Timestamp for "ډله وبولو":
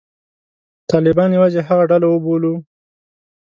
1.89-2.53